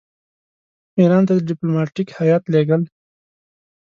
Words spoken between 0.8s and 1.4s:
ایران ته